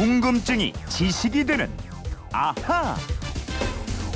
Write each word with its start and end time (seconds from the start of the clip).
궁금증이 0.00 0.72
지식이 0.88 1.44
되는 1.44 1.70
아하. 2.32 2.96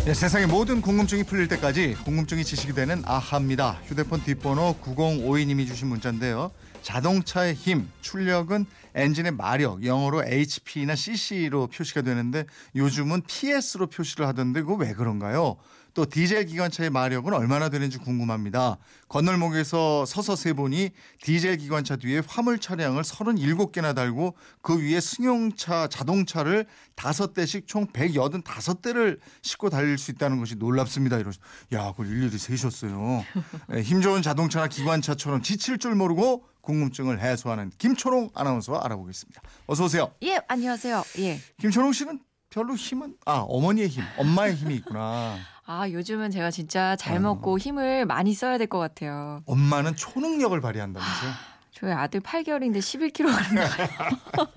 네, 0.06 0.14
세상의 0.14 0.46
모든 0.46 0.80
궁금증이 0.80 1.24
풀릴 1.24 1.46
때까지 1.46 1.94
궁금증이 2.06 2.42
지식이 2.42 2.72
되는 2.72 3.02
아하입니다. 3.04 3.82
휴대폰 3.84 4.22
뒷번호 4.24 4.76
9052님이 4.82 5.66
주신 5.66 5.88
문자인데요. 5.88 6.52
자동차의 6.80 7.52
힘, 7.52 7.90
출력은 8.00 8.64
엔진의 8.94 9.32
마력, 9.32 9.84
영어로 9.84 10.24
HP나 10.24 10.94
CC로 10.94 11.66
표시가 11.66 12.00
되는데 12.00 12.46
요즘은 12.74 13.20
PS로 13.26 13.88
표시를 13.88 14.26
하던데 14.26 14.62
그거 14.62 14.76
왜 14.76 14.94
그런가요? 14.94 15.58
또 15.94 16.04
디젤 16.04 16.46
기관차의 16.46 16.90
마력은 16.90 17.32
얼마나 17.32 17.68
되는지 17.68 17.98
궁금합니다. 17.98 18.78
건널목에서 19.08 20.04
서서 20.04 20.34
세 20.34 20.52
분이 20.52 20.90
디젤 21.22 21.58
기관차 21.58 21.96
뒤에 21.96 22.20
화물 22.26 22.58
차량을 22.58 23.02
37개나 23.02 23.94
달고 23.94 24.36
그 24.60 24.78
위에 24.78 25.00
승용차 25.00 25.86
자동차를 25.88 26.66
다섯 26.96 27.32
대씩 27.32 27.68
총 27.68 27.86
185대를 27.86 29.20
싣고 29.42 29.70
달릴 29.70 29.96
수 29.96 30.10
있다는 30.10 30.40
것이 30.40 30.56
놀랍습니다. 30.56 31.18
이러시. 31.18 31.38
야, 31.72 31.92
그걸 31.92 32.08
일일이 32.08 32.36
세셨어요. 32.36 33.24
네, 33.68 33.82
힘 33.82 34.02
좋은 34.02 34.20
자동차나 34.20 34.66
기관차처럼 34.66 35.42
지칠 35.42 35.78
줄 35.78 35.94
모르고 35.94 36.44
궁금증을 36.60 37.20
해소하는 37.20 37.70
김초롱 37.78 38.30
아나운서와 38.34 38.80
알아보겠습니다. 38.84 39.42
어서 39.66 39.84
오세요. 39.84 40.12
예, 40.24 40.40
안녕하세요. 40.48 41.04
예. 41.18 41.40
김초롱 41.60 41.92
씨는 41.92 42.20
별로 42.50 42.74
힘은 42.74 43.16
아 43.26 43.44
어머니의 43.48 43.88
힘, 43.88 44.02
엄마의 44.16 44.54
힘이 44.54 44.76
있구나. 44.76 45.36
아, 45.66 45.88
요즘은 45.88 46.30
제가 46.30 46.50
진짜 46.50 46.94
잘 46.96 47.16
어. 47.16 47.20
먹고 47.20 47.58
힘을 47.58 48.04
많이 48.06 48.34
써야 48.34 48.58
될 48.58 48.66
것 48.66 48.78
같아요. 48.78 49.42
엄마는 49.46 49.96
초능력을 49.96 50.58
발휘한다면서요? 50.60 51.32
저희 51.74 51.92
아들 51.92 52.20
8개월인데 52.20 52.78
11kg. 52.78 53.26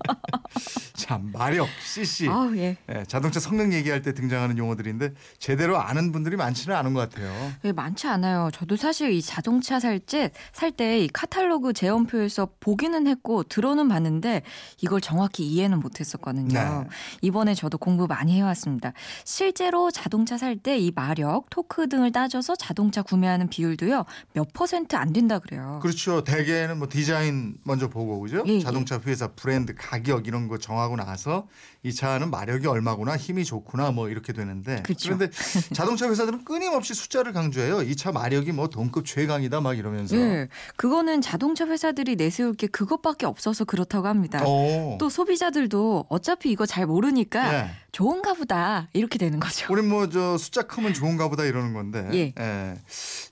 참 0.94 1.30
마력, 1.32 1.68
CC. 1.84 2.28
아우, 2.28 2.54
예. 2.56 2.76
예, 2.90 3.04
자동차 3.06 3.38
성능 3.40 3.72
얘기할 3.72 4.02
때 4.02 4.12
등장하는 4.14 4.58
용어들인데 4.58 5.14
제대로 5.38 5.78
아는 5.78 6.10
분들이 6.12 6.36
많지는 6.36 6.76
않은 6.76 6.92
것 6.94 7.08
같아요. 7.08 7.52
예, 7.64 7.72
많지 7.72 8.06
않아요. 8.08 8.50
저도 8.52 8.76
사실 8.76 9.12
이 9.12 9.22
자동차 9.22 9.78
살때살 9.80 10.72
때 10.76 10.98
이 10.98 11.08
카탈로그 11.08 11.72
제원표에서 11.72 12.48
보기는 12.60 13.06
했고 13.06 13.42
들어는 13.44 13.88
봤는데 13.88 14.42
이걸 14.82 15.00
정확히 15.00 15.46
이해는 15.46 15.80
못 15.80 16.00
했었거든요. 16.00 16.48
네. 16.58 16.88
이번에 17.20 17.54
저도 17.54 17.78
공부 17.78 18.06
많이 18.06 18.36
해왔습니다. 18.36 18.92
실제로 19.24 19.90
자동차 19.90 20.36
살 20.38 20.56
때 20.56 20.78
이 20.78 20.90
마력, 20.94 21.48
토크 21.50 21.88
등을 21.88 22.10
따져서 22.12 22.56
자동차 22.56 23.02
구매하는 23.02 23.48
비율도요. 23.48 24.04
몇 24.34 24.52
퍼센트 24.52 24.96
안 24.96 25.12
된다 25.12 25.38
그래요. 25.38 25.78
그렇죠. 25.82 26.22
대개는 26.24 26.78
뭐 26.78 26.88
디 26.88 27.07
자인 27.08 27.56
먼저 27.64 27.88
보고 27.88 28.20
그죠? 28.20 28.44
예, 28.46 28.54
예. 28.54 28.60
자동차 28.60 29.00
회사 29.06 29.26
브랜드 29.28 29.74
가격 29.76 30.26
이런 30.28 30.46
거 30.46 30.58
정하고 30.58 30.94
나서 30.96 31.48
이 31.82 31.92
차는 31.92 32.30
마력이 32.30 32.66
얼마구나, 32.66 33.16
힘이 33.16 33.44
좋구나 33.44 33.90
뭐 33.90 34.08
이렇게 34.08 34.32
되는데 34.32 34.82
그렇죠. 34.84 35.10
런데 35.10 35.30
자동차 35.72 36.08
회사들은 36.08 36.44
끊임없이 36.44 36.94
숫자를 36.94 37.32
강조해요. 37.32 37.82
이 37.82 37.96
차 37.96 38.12
마력이 38.12 38.52
뭐 38.52 38.68
동급 38.68 39.06
최강이다 39.06 39.60
막 39.60 39.76
이러면서. 39.76 40.16
예. 40.16 40.48
그거는 40.76 41.20
자동차 41.20 41.66
회사들이 41.66 42.14
내세울 42.16 42.54
게 42.54 42.66
그것밖에 42.68 43.26
없어서 43.26 43.64
그렇다고 43.64 44.06
합니다. 44.06 44.44
오. 44.46 44.96
또 45.00 45.08
소비자들도 45.08 46.06
어차피 46.08 46.50
이거 46.52 46.64
잘 46.66 46.86
모르니까 46.86 47.54
예. 47.54 47.70
좋은가 47.92 48.34
보다 48.34 48.88
이렇게 48.92 49.18
되는 49.18 49.40
거죠. 49.40 49.66
우린 49.72 49.88
뭐 49.88 50.08
저 50.08 50.38
숫자 50.38 50.62
크면 50.62 50.94
좋은가 50.94 51.28
보다 51.28 51.44
이러는 51.44 51.72
건데 51.74 52.08
예. 52.14 52.76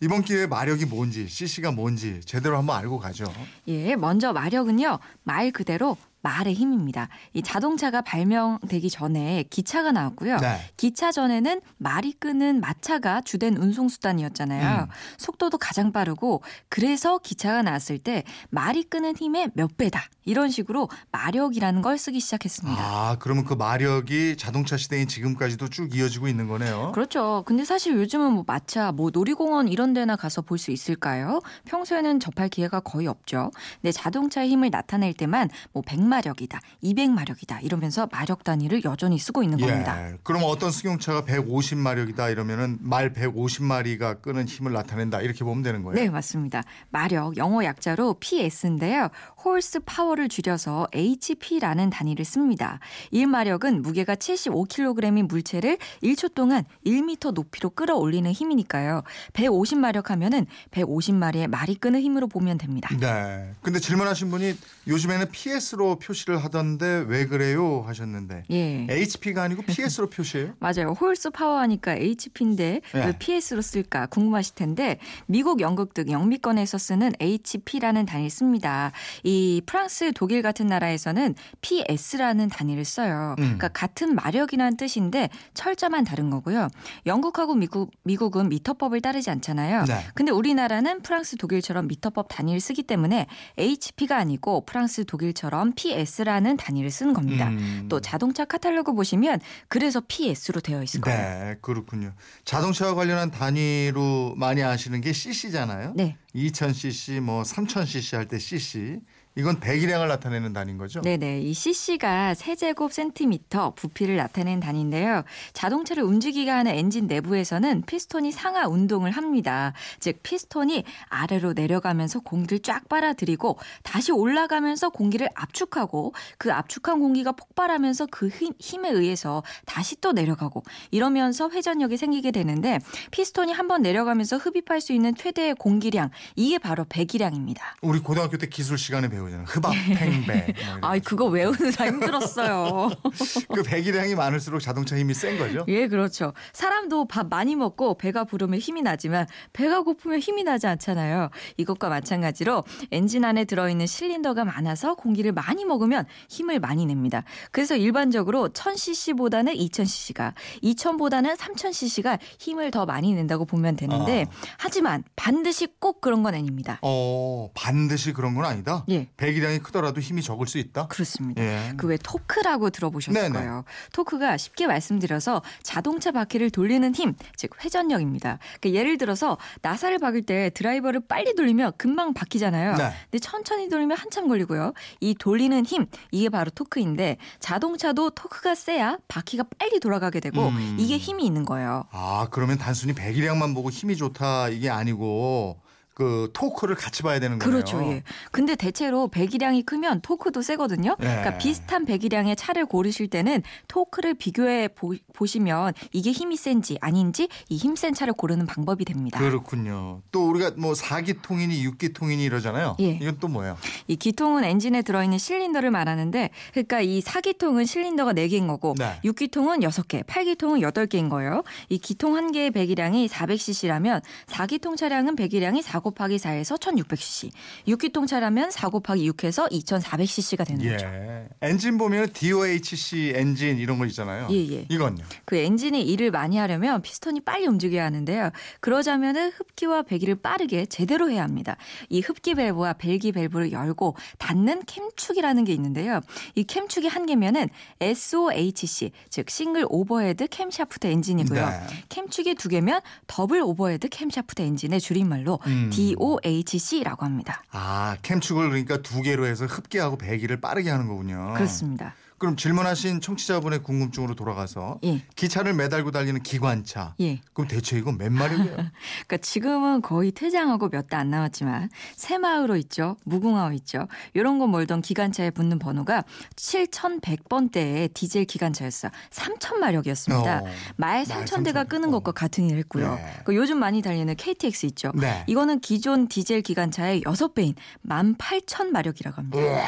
이번 0.01 0.23
기회에 0.23 0.47
마력이 0.47 0.87
뭔지 0.87 1.29
CC가 1.29 1.71
뭔지 1.73 2.21
제대로 2.25 2.57
한번 2.59 2.77
알고 2.79 2.99
가죠. 2.99 3.33
예, 3.69 3.97
먼저 3.97 4.33
마력은요 4.33 4.99
말 5.25 5.51
그대로 5.53 5.97
말의 6.27 6.55
힘입니다. 6.55 7.09
이 7.35 7.41
자동차가 7.43 8.01
발명되기 8.03 8.91
전에 8.91 9.45
기차가 9.49 9.93
나왔고요. 9.93 10.39
네. 10.39 10.59
기차 10.77 11.13
전에는 11.13 11.61
말이 11.77 12.13
끄는 12.13 12.59
마차가 12.61 13.21
주된 13.21 13.57
운송 13.57 13.89
수단이었잖아요. 13.89 14.83
음. 14.83 14.87
속도도 15.19 15.59
가장 15.59 15.93
빠르고 15.93 16.43
그래서 16.69 17.19
기차가 17.19 17.63
나왔을 17.63 17.99
때 17.99 18.25
말이 18.51 18.83
끄는 18.83 19.17
힘의 19.17 19.51
몇 19.55 19.77
배다 19.77 20.03
이런 20.25 20.51
식으로 20.51 20.89
마력이라는 21.13 21.81
걸 21.81 21.97
쓰기 21.97 22.19
시작했습니다. 22.19 22.83
아 22.83 23.17
그러면 23.21 23.45
그 23.45 23.55
마력이 23.55 24.37
자동차 24.37 24.77
시대인 24.77 25.07
지금까지도 25.07 25.69
쭉 25.69 25.95
이어지고 25.95 26.27
있는 26.27 26.49
거네요. 26.49 26.91
그렇죠. 26.93 27.45
근데 27.47 27.65
사실 27.65 27.95
요즘은 27.97 28.33
뭐 28.33 28.45
마차, 28.45 28.91
뭐 28.91 29.11
놀이공원 29.13 29.69
이런 29.69 29.93
데나 29.95 30.17
가서 30.17 30.43
볼 30.43 30.57
수 30.57 30.71
있을까요? 30.73 31.41
평소에는 31.67 32.19
접할 32.19 32.49
기회가 32.49 32.81
거의 32.81 33.07
없죠. 33.07 33.51
근데 33.83 33.93
자동차의 33.93 34.49
힘을 34.49 34.71
나타낼 34.71 35.13
때만 35.13 35.51
뭐 35.73 35.83
100 35.87 36.01
마력이다, 36.17 36.61
200마력이다 36.83 37.63
이러면서 37.63 38.09
마력 38.11 38.43
단위를 38.43 38.85
여전히 38.85 39.19
쓰고 39.19 39.43
있는 39.43 39.59
겁니다. 39.59 40.11
예. 40.11 40.17
그럼 40.23 40.43
어떤 40.45 40.71
승용차가 40.71 41.23
150마력이다 41.25 42.33
이러면은 42.33 42.79
말 42.81 43.13
150마리가 43.13 44.23
끄는 44.23 44.47
힘을 44.47 44.73
나타낸다 44.73 45.21
이렇게 45.21 45.45
보면 45.45 45.63
되는 45.63 45.83
거예요. 45.83 45.95
네, 46.01 46.09
맞습니다. 46.09 46.63
마력, 46.91 47.37
영어 47.37 47.65
약자로 47.65 48.15
PS인데요. 48.15 49.09
홀스 49.45 49.81
파워를 49.81 50.29
줄여서 50.29 50.89
HP라는 50.93 51.91
단위를 51.91 52.25
씁니다. 52.25 52.81
1마력은 53.13 53.81
무게가 53.81 54.15
75kg인 54.15 55.29
물체를 55.29 55.79
1초 56.03 56.35
동안 56.35 56.65
1m 56.87 57.33
높이로 57.33 57.71
끌어올리는 57.71 58.31
힘이니까요. 58.31 59.03
150마력 59.35 60.07
하면은 60.07 60.47
150마리의 60.71 61.49
말이 61.49 61.75
끄는 61.75 62.01
힘으로 62.01 62.27
보면 62.27 62.59
됩니다. 62.59 62.89
네. 62.99 63.53
근데 63.61 63.79
질문하신 63.79 64.31
분이 64.31 64.57
요즘에는 64.89 65.31
PS로 65.31 65.96
표시를 65.99 66.43
하던데 66.43 67.05
왜 67.07 67.27
그래요 67.27 67.85
하셨는데 67.87 68.45
예. 68.51 68.87
HP가 68.89 69.43
아니고 69.43 69.63
PS로 69.63 70.09
표시해요? 70.09 70.55
맞아요. 70.61 70.93
horse 70.99 71.31
power 71.31 71.59
하니까 71.59 71.95
HP인데 71.95 72.81
왜 72.95 73.07
네. 73.07 73.19
PS로 73.19 73.63
쓸까 73.63 74.07
궁금하실 74.07 74.55
텐데 74.55 74.99
미국, 75.27 75.61
영국 75.61 75.95
등 75.95 76.11
영미권에서 76.11 76.79
쓰는 76.79 77.13
HP라는 77.21 78.07
단위를 78.07 78.31
씁니다. 78.31 78.93
이 79.25 79.63
프랑스, 79.67 80.13
독일 80.15 80.43
같은 80.43 80.67
나라에서는 80.67 81.35
PS라는 81.61 82.49
단위를 82.49 82.85
써요. 82.85 83.35
음. 83.39 83.45
그러니까 83.45 83.69
같은 83.69 84.15
마력이라는 84.15 84.77
뜻인데 84.77 85.31
철자만 85.55 86.05
다른 86.05 86.31
거고요. 86.31 86.69
영국하고 87.07 87.55
미국, 87.55 87.91
미국은 88.05 88.49
미터법을 88.49 89.01
따르지 89.01 89.31
않잖아요. 89.31 89.85
네. 89.85 90.01
근데 90.15 90.33
우리나라는 90.33 91.03
프랑스, 91.03 91.37
독일처럼 91.37 91.89
미터법 91.89 92.29
단위를 92.29 92.61
쓰기 92.61 92.83
때문에 92.83 93.27
HP가 93.59 94.17
아니고 94.17 94.65
프랑스, 94.67 95.05
독일처럼 95.05 95.73
PS라는 95.87 96.57
단위를 96.57 96.91
쓰는 96.91 97.13
겁니다. 97.15 97.49
음. 97.49 97.87
또 97.89 98.01
자동차 98.01 98.45
카탈로그 98.45 98.93
보시면 98.95 99.41
그래서 99.69 100.03
PS로 100.07 100.61
되어 100.61 100.83
있을 100.83 101.01
거예요. 101.01 101.19
네, 101.19 101.55
그렇군요. 101.61 102.13
자동차와 102.45 102.95
관련한 102.95 103.31
단위로 103.31 104.35
많이 104.37 104.63
아시는 104.63 105.01
게 105.01 105.13
CC잖아요. 105.13 105.93
네. 105.95 106.17
2000cc, 106.35 107.21
뭐 107.21 107.43
3000cc 107.43 108.17
할 108.17 108.27
때 108.29 108.39
CC. 108.39 109.01
이건 109.37 109.61
배기량을 109.61 110.09
나타내는 110.09 110.55
단위인 110.55 110.79
거죠? 110.79 111.03
네네. 111.03 111.43
이 111.43 111.53
cc가 111.53 112.33
세제곱 112.33 112.91
센티미터 112.91 113.75
부피를 113.75 114.17
나타낸 114.17 114.61
단위인데요. 114.61 115.25
자동차를 115.53 116.03
움직이게 116.03 116.51
하는 116.51 116.73
엔진 116.73 117.07
내부에서는 117.07 117.83
피스톤이 117.83 118.33
상하 118.33 118.67
운동을 118.67 119.11
합니다. 119.11 119.75
즉 120.01 120.23
피스톤이 120.23 120.85
아래로 121.11 121.53
내려가면서 121.53 122.21
공기를 122.21 122.61
쫙 122.61 122.89
빨아들이고 122.89 123.59
다시 123.83 124.11
올라가면서 124.11 124.89
공기를 124.89 125.29
압축하고 125.35 126.15
그 126.39 126.51
압축한 126.55 126.99
공기가 127.01 127.33
폭발하면서 127.33 128.07
그 128.11 128.29
힘, 128.29 128.55
힘에 128.59 128.89
의해서 128.89 129.43
다시 129.67 130.01
또 130.01 130.13
내려가고 130.13 130.63
이러면서 130.91 131.51
회전력이 131.51 131.99
생기게 131.99 132.31
되는데 132.31 132.79
피스톤이 133.11 133.53
한번 133.53 133.83
내려가면서 133.83 134.39
흡입할 134.39 134.81
수 134.81 134.95
있는 134.95 135.15
최대의 135.15 135.57
공기량 135.57 136.11
이게 136.37 136.59
바로 136.59 136.87
배기량입니다. 136.89 137.77
우리 137.83 137.99
고등학교 137.99 138.39
때 138.39 138.49
기술 138.49 138.79
시간에 138.79 139.09
배우 139.09 139.26
잖아요. 139.31 139.47
흡압, 139.49 139.73
팽배. 139.73 140.55
뭐 140.81 140.81
아이 140.89 141.01
그거 141.01 141.27
외우느라 141.27 141.87
힘들었어요. 141.87 142.91
그 143.55 143.63
배기량이 143.63 144.15
많을수록 144.15 144.61
자동차 144.61 144.97
힘이 144.97 145.15
센 145.15 145.39
거죠? 145.39 145.65
예, 145.69 145.89
그렇죠. 145.89 146.33
사람도 146.53 147.07
밥 147.07 147.29
많이 147.29 147.57
먹고 147.57 147.97
배가 147.97 148.25
부르면 148.25 148.61
힘이 148.61 148.83
나지만 148.83 149.27
배가 149.53 149.83
고프면 149.83 150.21
힘이 150.21 150.45
나지 150.45 150.67
않잖아요. 150.67 151.31
이것과 151.57 151.89
마찬가지로 151.89 152.65
엔진 152.93 153.25
안에 153.25 153.45
들어있는 153.45 153.87
실린더가 153.87 154.45
많아서 154.45 154.95
공기를 154.95 155.33
많이 155.33 155.65
먹으면 155.65 156.05
힘을 156.29 156.61
많이 156.61 156.87
냅니다. 156.87 157.25
그래서 157.51 157.77
일반적으로 157.77 158.49
1000cc보다는 158.51 159.57
2000cc가, 159.57 160.35
2000보다는 160.63 161.37
3000cc가 161.37 162.19
힘을 162.39 162.71
더 162.71 162.87
많이 162.87 163.15
낸다고 163.15 163.45
보면 163.45 163.77
되는데 163.77 164.27
아. 164.29 164.55
하지만 164.59 165.05
반드시 165.17 165.69
꼭 165.79 166.01
그런 166.01 166.23
건 166.23 166.35
아닙니다. 166.35 166.79
어, 166.83 167.51
반드시 167.55 168.13
그런 168.13 168.35
건 168.35 168.45
아니다. 168.45 168.85
예. 168.89 169.09
배기량이 169.17 169.61
크더라도 169.61 170.01
힘이 170.01 170.23
적을 170.23 170.47
수 170.47 170.59
있다. 170.59 170.89
그렇습니다. 170.89 171.43
예. 171.43 171.73
그왜 171.77 171.99
토크라고 172.03 172.71
들어보셨을 172.71 173.21
네네. 173.21 173.39
거예요. 173.39 173.65
토크가 173.93 174.37
쉽게 174.37 174.67
말씀드려서 174.67 175.43
자동차 175.63 176.13
바퀴를 176.13 176.51
돌리는 176.51 176.95
힘, 176.95 177.15
즉 177.37 177.53
회전력입니다. 177.65 178.39
그러니까 178.61 178.79
예를 178.79 178.99
들어서 178.99 179.39
나사를 179.63 179.99
박을 179.99 180.23
때 180.23 180.51
드라이버를 180.51 181.01
빨리 181.09 181.35
돌리면 181.35 181.73
금방 181.79 182.13
바뀌잖아요. 182.15 182.77
네. 182.77 182.93
근데 183.11 183.19
천천히 183.19 183.69
돌리면 183.69 183.97
한참 183.97 184.29
걸리고요. 184.29 184.73
이 185.01 185.15
돌리는 185.19 185.65
힘, 185.65 185.87
이게 186.11 186.29
바로 186.29 186.51
토크인데 186.51 187.17
자동차도 187.41 188.11
토크가 188.11 188.55
세야 188.55 188.99
바퀴가 189.09 189.45
빨리 189.59 189.81
돌아가게 189.81 190.21
되고 190.21 190.49
음. 190.49 190.77
이게 190.79 190.99
힘이 190.99 191.25
있는 191.25 191.45
거예요. 191.45 191.85
아 191.91 192.29
그러면 192.31 192.59
단순히 192.59 192.93
배기량만 192.93 193.55
보고 193.55 193.71
힘이 193.71 193.97
좋다 193.97 194.49
이게 194.51 194.69
아니고 194.71 195.61
그 195.97 196.29
토크를 196.35 196.75
같이 196.75 197.03
봐야 197.03 197.19
되는 197.19 197.39
거네요. 197.39 197.51
그렇죠. 197.65 197.83
예. 197.91 198.03
근데 198.31 198.55
대체로 198.55 199.09
배기량이 199.09 199.63
크면 199.63 200.03
토크도 200.03 200.43
세거든요. 200.43 200.95
예. 201.01 201.05
그러니까 201.07 201.39
비슷한 201.39 201.87
배기량의 201.87 202.37
차를 202.37 202.67
고르실 202.67 203.09
때는 203.09 203.43
토크를 203.67 204.13
비교해 204.13 204.69
보, 204.69 204.95
시면 205.25 205.73
이게 205.93 206.13
힘이 206.13 206.37
센지 206.37 206.77
아닌지 206.83 207.29
이 207.49 207.57
힘 207.57 207.77
센 207.77 207.95
차를 207.95 208.13
고르는 208.13 208.45
방법이 208.45 208.85
됩니다. 208.85 209.19
그렇군요. 209.19 210.03
또 210.13 210.29
우리가 210.29 210.51
뭐 210.59 210.75
4기통이니 210.75 211.65
6기통이니 211.79 212.21
이러잖아요. 212.21 212.77
예. 212.81 212.99
이건 213.01 213.17
또 213.19 213.29
뭐예요? 213.29 213.57
이 213.89 213.97
기통은 213.97 214.45
엔진에 214.45 214.83
들어 214.83 215.03
있는 215.03 215.17
실린더를 215.17 215.71
말하는데 215.71 216.29
그러니까 216.53 216.83
이 216.83 217.01
4기통은 217.01 217.67
실린더가 217.67 218.13
4개인 218.13 218.47
거고 218.49 218.75
네. 218.79 219.01
6기통은 219.03 219.63
6개, 219.63 220.05
8기통은 220.05 220.61
8개인 220.71 221.09
거예요. 221.09 221.43
이 221.71 221.79
기통 221.79 222.17
한 222.17 222.33
개의 222.33 222.51
배기량이 222.51 223.09
400cc라면 223.09 224.03
4기통 224.27 224.77
차량은 224.77 225.17
배기량이 225.17 225.63
4 225.63 225.86
곱하기 225.87 226.17
4에서 226.17 226.59
1600cc, 226.59 227.31
6기통 227.69 228.09
차라면 228.09 228.51
4 228.51 228.69
곱하기 228.71 229.09
6해서 229.13 229.49
2400cc가 229.51 230.45
되는 230.45 230.69
거죠. 230.69 230.87
예. 230.87 231.29
엔진 231.43 231.79
보면 231.79 232.13
DOHC 232.13 233.13
엔진 233.15 233.59
이런 233.59 233.79
거 233.79 233.87
있잖아요. 233.87 234.27
예, 234.31 234.37
예. 234.37 234.67
이건요. 234.69 235.05
그 235.25 235.37
엔진이 235.37 235.83
일을 235.83 236.11
많이 236.11 236.39
하려면 236.39 236.83
피스톤이 236.83 237.21
빨리 237.21 237.47
움직여야 237.47 237.85
하는데요. 237.85 238.31
그러자면은 238.59 239.31
흡기와 239.31 239.83
배기를 239.83 240.17
빠르게 240.17 240.67
제대로 240.67 241.09
해야 241.09 241.23
합니다. 241.23 241.57
이 241.89 242.01
흡기 242.01 242.35
밸브와 242.35 242.73
배기 242.75 243.13
밸브를 243.13 243.53
열고 243.53 243.97
닫는 244.19 244.63
캠축이라는 244.67 245.45
게 245.45 245.53
있는데요. 245.53 246.01
이 246.35 246.43
캠축이 246.43 246.89
한 246.89 247.07
개면은 247.07 247.49
SOHC 247.81 248.91
즉 249.09 249.31
single 249.31 249.65
overhead 249.69 250.27
camshaft 250.29 250.89
엔진이고요. 250.89 251.47
네. 251.47 251.61
캠축이 251.91 252.35
두 252.35 252.49
개면 252.49 252.81
double 253.07 253.41
overhead 253.43 253.89
camshaft 253.89 254.43
엔진의 254.43 254.81
줄임말로 254.81 255.39
음. 255.47 255.71
DOHC라고 255.77 257.05
합니다. 257.05 257.43
아 257.51 257.97
캠축을 258.03 258.49
그러니까 258.49 258.79
두 258.79 259.03
개로 259.03 259.27
해서 259.27 259.47
흡기하고 259.47 259.97
배기를 259.99 260.41
빠르게 260.41 260.71
하는 260.71 260.89
거군요. 260.89 261.35
그렇습니다. 261.35 261.95
그럼 262.19 262.37
질문하신 262.37 263.01
청취자분의 263.01 263.63
궁금증으로 263.63 264.15
돌아가서 264.15 264.79
예. 264.85 265.03
기차를 265.17 265.53
매달고 265.55 265.91
달리는 265.91 266.23
기관차. 266.23 266.95
예. 267.01 267.21
그럼 267.35 267.47
대체 267.49 267.77
이건 267.79 267.99
몇 267.99 268.11
마리고요? 268.11 268.47
그러니까 269.07 269.17
지금은 269.21 269.83
거의 269.83 270.13
퇴장하고 270.13 270.69
몇 270.71 270.87
대 270.89 270.97
안 270.97 271.11
남았지만 271.11 271.69
새마을호 271.97 272.57
있죠, 272.57 272.97
무궁화호 273.05 273.53
있죠. 273.55 273.87
이런 274.15 274.39
거 274.39 274.47
몰던 274.47 274.81
기관차에 274.83 275.31
붙는 275.31 275.59
번호가 275.59 276.05
7,100번대의 276.37 277.93
디젤 277.93 278.25
기관차였어요. 278.25 278.91
3,000마력이었습니다. 279.11 280.43
어, 280.43 280.47
말말 280.77 281.05
3,000대가 281.05 281.69
끄는 281.69 281.87
3,000. 281.89 281.91
것과 281.91 282.13
같은 282.13 282.45
일을 282.49 282.59
했고요. 282.61 282.95
네. 282.95 283.13
그 283.25 283.35
요즘 283.35 283.59
많이 283.59 283.83
달리는 283.83 284.15
KTX 284.15 284.67
있죠. 284.67 284.93
네. 284.95 285.25
이거는 285.27 285.61
기존 285.61 286.09
디젤 286.09 286.43
기관차의 286.43 287.03
6배인 287.03 287.55
18,000마력이라고 287.87 289.15
합니다. 289.17 289.39
우와, 289.39 289.61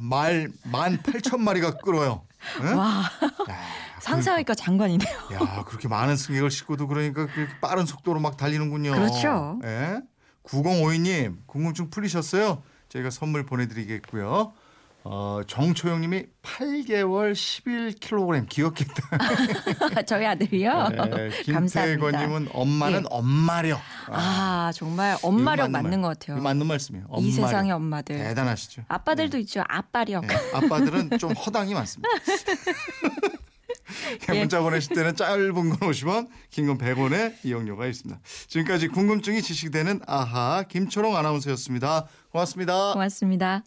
말만 0.00 0.98
8천 1.02 1.38
마리가 1.40 1.76
끌어 1.78 1.95
요. 2.04 2.26
응? 2.60 2.78
와, 2.78 3.02
야, 3.50 3.56
상상하니까 4.00 4.54
장관이네요. 4.54 5.18
야, 5.32 5.64
그렇게 5.64 5.88
많은 5.88 6.16
승객을 6.16 6.50
싣고도 6.50 6.86
그러니까 6.86 7.26
그렇게 7.26 7.52
빠른 7.60 7.86
속도로 7.86 8.20
막 8.20 8.36
달리는군요. 8.36 8.92
그렇죠. 8.92 9.58
예? 9.64 10.00
9052님, 10.44 11.38
궁금증 11.46 11.90
풀리셨어요? 11.90 12.62
저희가 12.88 13.10
선물 13.10 13.44
보내드리겠고요. 13.46 14.52
어, 15.08 15.40
정초영님이 15.46 16.24
8개월 16.42 17.32
11kg 17.32 18.48
귀엽겠다. 18.48 20.02
저희 20.02 20.26
아들이요. 20.26 20.88
네, 20.88 20.96
감사합니다. 21.52 21.84
김태건님은 21.84 22.48
엄마는 22.52 23.00
예. 23.02 23.06
엄마력. 23.10 23.78
아, 24.08 24.72
정말 24.74 25.16
엄마력 25.22 25.70
맞는 25.70 25.90
말. 25.90 26.00
것 26.02 26.08
같아요. 26.18 26.42
맞는 26.42 26.66
말씀이에요. 26.66 27.04
이 27.04 27.08
엄마력. 27.12 27.34
세상의 27.34 27.70
엄마들. 27.72 28.18
대단하시죠. 28.18 28.82
아빠들도 28.88 29.38
있죠. 29.38 29.62
아빠력. 29.68 30.24
예, 30.24 30.28
아빠들은 30.56 31.18
좀 31.18 31.32
허당이 31.34 31.72
많습니다. 31.74 32.08
예. 34.34 34.38
문자 34.40 34.60
보내실 34.60 34.96
때는 34.96 35.14
짧은 35.14 35.52
건 35.54 35.70
50원, 35.78 36.28
긴 36.50 36.66
건 36.66 36.78
100원의 36.78 37.34
이용료가 37.44 37.86
있습니다. 37.86 38.20
지금까지 38.48 38.88
궁금증이 38.88 39.40
지식되는 39.40 40.00
아하 40.06 40.64
김초롱 40.68 41.16
아나운서였습니다. 41.16 42.06
고맙습니다. 42.32 42.92
고맙습니다. 42.94 43.62